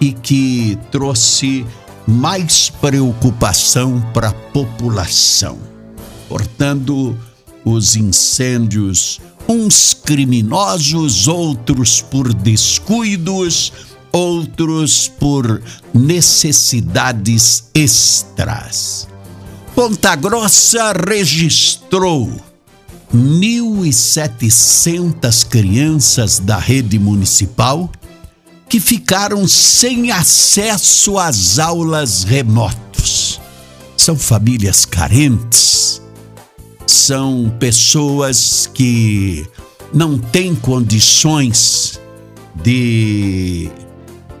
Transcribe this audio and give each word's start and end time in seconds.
e 0.00 0.12
que 0.12 0.78
trouxe 0.90 1.64
mais 2.06 2.70
preocupação 2.70 4.00
para 4.14 4.28
a 4.28 4.32
população. 4.32 5.58
Portanto, 6.28 7.16
os 7.64 7.96
incêndios, 7.96 9.20
uns 9.48 9.94
criminosos, 9.94 11.26
outros 11.28 12.00
por 12.00 12.32
descuidos, 12.32 13.72
outros 14.12 15.08
por 15.08 15.60
necessidades 15.92 17.64
extras. 17.74 19.08
Ponta 19.74 20.14
Grossa 20.16 20.92
registrou 20.92 22.30
1.700 23.14 25.46
crianças 25.46 26.38
da 26.38 26.58
rede 26.58 26.98
municipal 26.98 27.90
que 28.68 28.78
ficaram 28.78 29.48
sem 29.48 30.10
acesso 30.10 31.18
às 31.18 31.58
aulas 31.58 32.24
remotos. 32.24 33.40
São 33.96 34.16
famílias 34.16 34.84
carentes, 34.84 36.00
são 36.86 37.52
pessoas 37.58 38.68
que 38.72 39.46
não 39.92 40.18
têm 40.18 40.54
condições 40.54 41.98
de 42.62 43.70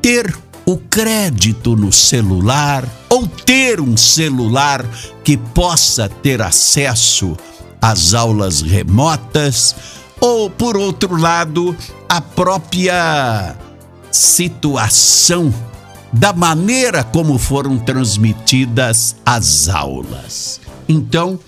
ter 0.02 0.36
o 0.66 0.76
crédito 0.76 1.74
no 1.74 1.90
celular 1.90 2.86
ou 3.08 3.26
ter 3.26 3.80
um 3.80 3.96
celular 3.96 4.84
que 5.24 5.36
possa 5.36 6.08
ter 6.08 6.42
acesso 6.42 7.36
às 7.80 8.12
aulas 8.12 8.60
remotas, 8.60 9.74
ou 10.20 10.50
por 10.50 10.76
outro 10.76 11.16
lado, 11.16 11.76
a 12.08 12.20
própria 12.20 13.56
situação 14.10 15.52
da 16.12 16.32
maneira 16.32 17.04
como 17.04 17.38
foram 17.38 17.78
transmitidas 17.78 19.16
as 19.24 19.68
aulas. 19.68 20.60
Então, 20.88 21.38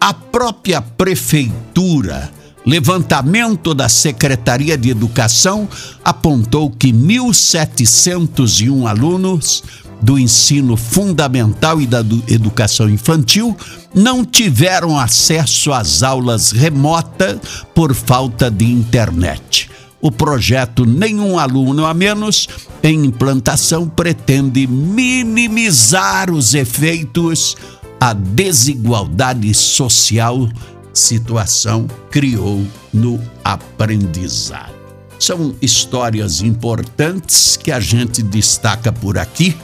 a 0.00 0.12
própria 0.12 0.82
prefeitura, 0.82 2.30
levantamento 2.66 3.72
da 3.74 3.88
Secretaria 3.88 4.76
de 4.76 4.90
Educação 4.90 5.68
apontou 6.04 6.70
que 6.70 6.92
1.701 6.92 8.86
alunos 8.88 9.62
do 10.02 10.18
ensino 10.18 10.76
fundamental 10.76 11.80
e 11.80 11.86
da 11.86 12.00
educação 12.28 12.90
infantil 12.90 13.56
não 13.94 14.24
tiveram 14.24 14.98
acesso 14.98 15.72
às 15.72 16.02
aulas 16.02 16.50
remotas 16.50 17.38
por 17.72 17.94
falta 17.94 18.50
de 18.50 18.64
internet. 18.64 19.70
O 20.02 20.10
projeto 20.10 20.84
Nenhum 20.84 21.38
Aluno 21.38 21.86
a 21.86 21.94
Menos, 21.94 22.48
em 22.82 23.06
implantação, 23.06 23.88
pretende 23.88 24.66
minimizar 24.66 26.28
os 26.28 26.54
efeitos 26.54 27.56
a 28.00 28.12
desigualdade 28.12 29.54
social 29.54 30.48
situação 30.92 31.86
criou 32.10 32.66
no 32.92 33.20
aprendizado. 33.44 34.74
São 35.20 35.54
histórias 35.62 36.42
importantes 36.42 37.56
que 37.56 37.70
a 37.70 37.78
gente 37.78 38.24
destaca 38.24 38.92
por 38.92 39.16
aqui, 39.16 39.56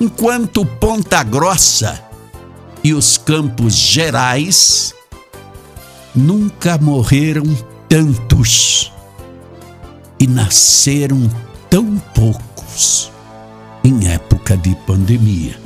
enquanto 0.00 0.64
Ponta 0.64 1.22
Grossa 1.22 2.02
e 2.82 2.94
os 2.94 3.18
Campos 3.18 3.74
Gerais 3.74 4.94
nunca 6.14 6.78
morreram 6.78 7.44
tantos 7.90 8.90
e 10.18 10.26
nasceram 10.26 11.30
tão 11.68 11.98
poucos 12.14 13.10
em 13.84 14.08
época 14.08 14.56
de 14.56 14.74
pandemia. 14.86 15.60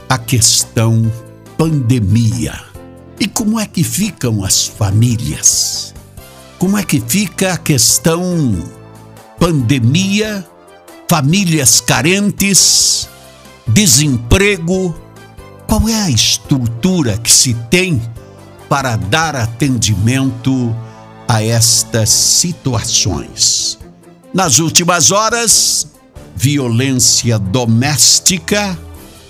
a 0.10 0.18
questão 0.18 1.12
pandemia. 1.58 2.60
E 3.20 3.28
como 3.28 3.60
é 3.60 3.68
que 3.68 3.84
ficam 3.84 4.44
as 4.44 4.66
famílias? 4.66 5.94
Como 6.58 6.78
é 6.78 6.84
que 6.84 7.00
fica 7.00 7.54
a 7.54 7.58
questão 7.58 8.22
pandemia, 9.40 10.48
famílias 11.08 11.82
carentes, 11.82 13.08
desemprego, 13.68 14.96
qual 15.72 15.88
é 15.88 16.02
a 16.02 16.10
estrutura 16.10 17.18
que 17.18 17.32
se 17.32 17.54
tem 17.70 18.02
para 18.68 18.98
dar 18.98 19.38
atendimento 19.38 20.76
a 21.26 21.42
estas 21.42 22.10
situações? 22.10 23.80
Nas 24.34 24.60
últimas 24.60 25.12
horas, 25.12 25.88
violência 26.36 27.40
doméstica 27.40 28.78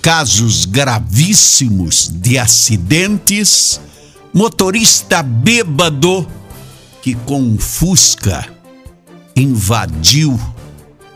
casos 0.02 0.64
gravíssimos 0.64 2.10
de 2.12 2.36
acidentes, 2.38 3.80
motorista 4.34 5.22
bêbado 5.22 6.26
que 7.02 7.14
com 7.14 7.56
Fusca 7.56 8.48
invadiu 9.36 10.40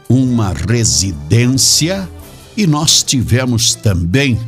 uma 0.08 0.52
residência 0.52 2.08
e 2.56 2.64
nós 2.64 3.02
tivemos 3.02 3.75
também 3.75 4.38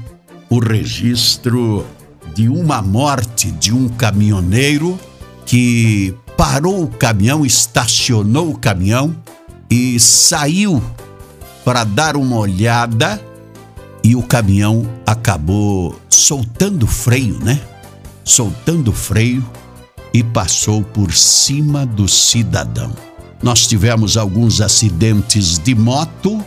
o 0.51 0.59
registro 0.59 1.85
de 2.35 2.49
uma 2.49 2.81
morte 2.81 3.51
de 3.51 3.73
um 3.73 3.89
caminhoneiro 3.89 4.99
que 5.45 6.15
parou 6.37 6.85
o 6.85 6.89
caminhão, 6.89 7.45
estacionou 7.45 8.51
o 8.51 8.59
caminhão 8.59 9.17
e 9.71 9.99
saiu 9.99 10.83
para 11.65 11.85
dar 11.85 12.17
uma 12.17 12.37
olhada 12.37 13.21
e 14.03 14.15
o 14.15 14.23
caminhão 14.23 14.89
acabou 15.07 15.99
soltando 16.09 16.85
o 16.85 16.87
freio, 16.87 17.39
né? 17.41 17.61
Soltando 18.25 18.89
o 18.89 18.95
freio 18.95 19.45
e 20.15 20.23
passou 20.23 20.83
por 20.83 21.13
cima 21.13 21.85
do 21.85 22.09
cidadão. 22.09 22.93
Nós 23.43 23.67
tivemos 23.67 24.17
alguns 24.17 24.61
acidentes 24.61 25.59
de 25.59 25.75
moto, 25.75 26.43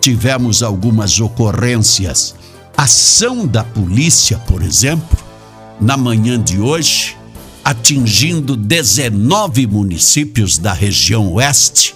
tivemos 0.00 0.62
algumas 0.62 1.20
ocorrências. 1.20 2.34
Ação 2.80 3.46
da 3.46 3.62
polícia, 3.62 4.38
por 4.46 4.62
exemplo, 4.62 5.18
na 5.78 5.98
manhã 5.98 6.42
de 6.42 6.58
hoje, 6.58 7.14
atingindo 7.62 8.56
19 8.56 9.66
municípios 9.66 10.56
da 10.56 10.72
região 10.72 11.30
oeste 11.34 11.94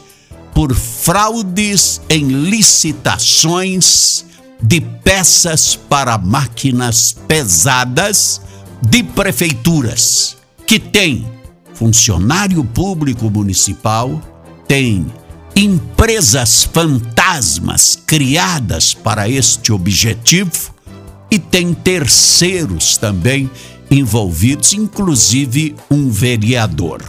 por 0.53 0.75
fraudes 0.75 2.03
em 2.07 2.29
licitações 2.29 4.27
de 4.63 4.83
peças 4.83 5.75
para 5.75 6.19
máquinas 6.19 7.17
pesadas 7.27 8.43
de 8.87 9.03
prefeituras 9.03 10.37
que 10.67 10.79
tem 10.79 11.27
funcionário 11.73 12.63
público 12.63 13.31
municipal, 13.31 14.21
tem 14.69 15.07
empresas 15.57 16.65
fantasmas 16.65 17.99
criadas 18.07 18.93
para 18.93 19.27
este 19.31 19.73
objetivo 19.73 20.74
e 21.35 21.39
tem 21.41 21.75
terceiros 21.75 22.97
também 22.97 23.51
envolvidos, 23.91 24.73
inclusive 24.73 25.75
um 25.91 26.09
vereador. 26.09 27.03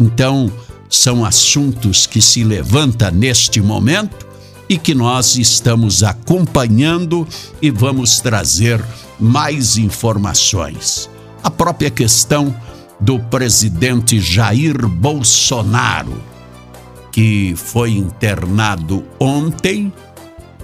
Então, 0.00 0.50
são 0.90 1.24
assuntos 1.24 2.08
que 2.08 2.20
se 2.20 2.42
levanta 2.42 3.08
neste 3.08 3.60
momento 3.60 4.26
e 4.68 4.76
que 4.76 4.96
nós 4.96 5.36
estamos 5.36 6.02
acompanhando 6.02 7.24
e 7.62 7.70
vamos 7.70 8.18
trazer 8.18 8.84
mais 9.16 9.76
informações. 9.78 11.08
A 11.40 11.48
própria 11.48 11.88
questão 11.88 12.52
do 12.98 13.20
presidente 13.20 14.18
Jair 14.18 14.88
Bolsonaro, 14.88 16.20
que 17.12 17.54
foi 17.54 17.92
internado 17.92 19.04
ontem, 19.20 19.92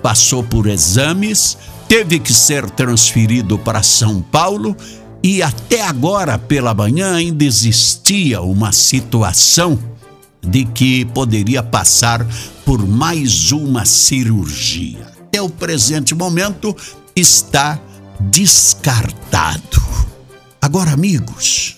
passou 0.02 0.42
por 0.42 0.66
exames, 0.66 1.56
teve 1.92 2.18
que 2.18 2.32
ser 2.32 2.70
transferido 2.70 3.58
para 3.58 3.82
São 3.82 4.22
Paulo 4.22 4.74
e 5.22 5.42
até 5.42 5.82
agora 5.82 6.38
pela 6.38 6.72
manhã 6.72 7.16
ainda 7.16 7.44
existia 7.44 8.40
uma 8.40 8.72
situação 8.72 9.78
de 10.40 10.64
que 10.64 11.04
poderia 11.04 11.62
passar 11.62 12.26
por 12.64 12.88
mais 12.88 13.52
uma 13.52 13.84
cirurgia. 13.84 15.06
Até 15.20 15.42
o 15.42 15.50
presente 15.50 16.14
momento 16.14 16.74
está 17.14 17.78
descartado. 18.18 19.82
Agora, 20.62 20.92
amigos, 20.92 21.76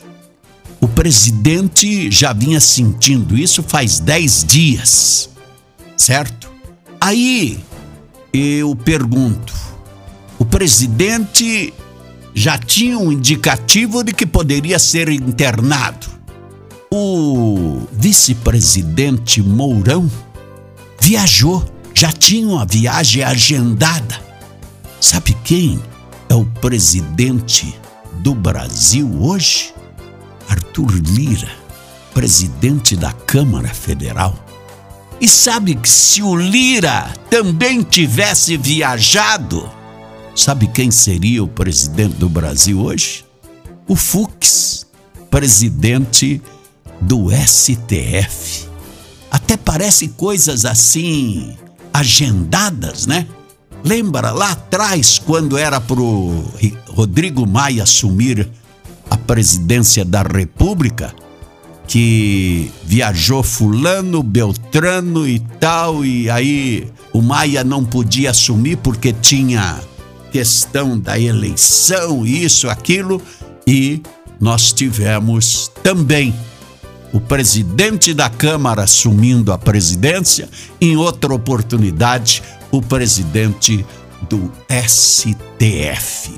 o 0.80 0.86
presidente 0.86 2.08
já 2.08 2.32
vinha 2.32 2.60
sentindo 2.60 3.36
isso 3.36 3.64
faz 3.64 3.98
dez 3.98 4.44
dias, 4.44 5.28
certo? 5.96 6.48
Aí 7.00 7.58
eu 8.32 8.76
pergunto: 8.76 9.73
o 10.38 10.44
presidente 10.44 11.72
já 12.34 12.58
tinha 12.58 12.98
um 12.98 13.12
indicativo 13.12 14.02
de 14.02 14.12
que 14.12 14.26
poderia 14.26 14.78
ser 14.78 15.08
internado? 15.08 16.08
O 16.90 17.82
vice-presidente 17.92 19.42
Mourão 19.42 20.10
viajou, 21.00 21.64
já 21.94 22.10
tinha 22.10 22.48
uma 22.48 22.64
viagem 22.64 23.22
agendada. 23.22 24.20
Sabe 25.00 25.36
quem 25.44 25.80
é 26.28 26.34
o 26.34 26.44
presidente 26.44 27.74
do 28.14 28.34
Brasil 28.34 29.10
hoje? 29.20 29.72
Arthur 30.48 30.92
Lira, 30.92 31.50
presidente 32.12 32.96
da 32.96 33.12
Câmara 33.12 33.68
Federal. 33.68 34.34
E 35.20 35.28
sabe 35.28 35.74
que 35.74 35.88
se 35.88 36.22
o 36.22 36.34
Lira 36.34 37.12
também 37.30 37.82
tivesse 37.82 38.56
viajado, 38.56 39.70
sabe 40.34 40.66
quem 40.66 40.90
seria 40.90 41.42
o 41.42 41.48
presidente 41.48 42.16
do 42.16 42.28
Brasil 42.28 42.80
hoje? 42.80 43.24
O 43.86 43.94
Fux, 43.94 44.86
presidente 45.30 46.40
do 47.00 47.28
STF. 47.30 48.68
Até 49.30 49.56
parece 49.56 50.08
coisas 50.08 50.64
assim 50.64 51.56
agendadas, 51.92 53.06
né? 53.06 53.26
Lembra 53.84 54.30
lá 54.30 54.52
atrás, 54.52 55.18
quando 55.18 55.58
era 55.58 55.80
pro 55.80 56.44
Rodrigo 56.88 57.46
Maia 57.46 57.82
assumir 57.82 58.48
a 59.10 59.16
presidência 59.16 60.04
da 60.04 60.22
República, 60.22 61.14
que 61.86 62.72
viajou 62.84 63.42
fulano, 63.42 64.22
Beltrano 64.22 65.28
e 65.28 65.38
tal, 65.60 66.04
e 66.04 66.30
aí 66.30 66.88
o 67.12 67.20
Maia 67.20 67.62
não 67.62 67.84
podia 67.84 68.30
assumir 68.30 68.76
porque 68.78 69.12
tinha 69.12 69.80
questão 70.34 70.98
da 70.98 71.16
eleição, 71.16 72.26
isso, 72.26 72.68
aquilo, 72.68 73.22
e 73.64 74.02
nós 74.40 74.72
tivemos 74.72 75.70
também 75.80 76.34
o 77.12 77.20
presidente 77.20 78.12
da 78.12 78.28
Câmara 78.28 78.82
assumindo 78.82 79.52
a 79.52 79.58
presidência, 79.58 80.48
em 80.80 80.96
outra 80.96 81.32
oportunidade, 81.32 82.42
o 82.72 82.82
presidente 82.82 83.86
do 84.28 84.50
STF. 84.68 86.32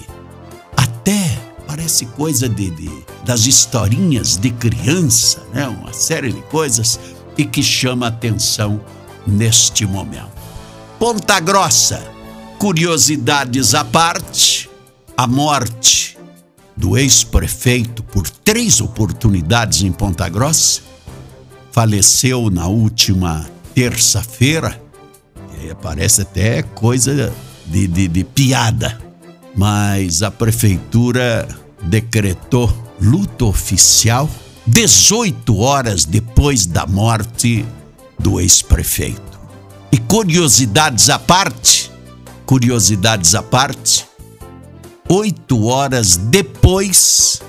Até 0.76 1.38
parece 1.66 2.04
coisa 2.04 2.50
de, 2.50 2.68
de, 2.72 2.90
das 3.24 3.46
historinhas 3.46 4.36
de 4.36 4.50
criança, 4.50 5.42
né? 5.54 5.66
Uma 5.68 5.94
série 5.94 6.34
de 6.34 6.42
coisas 6.42 7.00
e 7.38 7.46
que 7.46 7.62
chama 7.62 8.08
atenção 8.08 8.78
neste 9.26 9.86
momento. 9.86 10.36
Ponta 10.98 11.40
Grossa, 11.40 12.15
curiosidades 12.58 13.74
à 13.74 13.84
parte, 13.84 14.68
a 15.16 15.26
morte 15.26 16.16
do 16.76 16.96
ex-prefeito 16.96 18.02
por 18.02 18.28
três 18.28 18.80
oportunidades 18.80 19.82
em 19.82 19.92
Ponta 19.92 20.28
Grossa, 20.28 20.80
faleceu 21.70 22.50
na 22.50 22.66
última 22.66 23.48
terça-feira. 23.74 24.80
Parece 25.82 26.22
até 26.22 26.62
coisa 26.62 27.32
de, 27.66 27.86
de, 27.86 28.08
de 28.08 28.24
piada, 28.24 29.00
mas 29.54 30.22
a 30.22 30.30
prefeitura 30.30 31.48
decretou 31.82 32.72
luto 33.00 33.46
oficial 33.46 34.28
18 34.66 35.56
horas 35.58 36.04
depois 36.04 36.66
da 36.66 36.86
morte 36.86 37.64
do 38.18 38.40
ex-prefeito. 38.40 39.38
E 39.92 39.98
curiosidades 39.98 41.08
à 41.08 41.18
parte, 41.18 41.90
curiosidades 42.46 43.34
à 43.34 43.42
parte, 43.42 44.06
oito 45.08 45.66
horas 45.66 46.16
depois, 46.16 47.42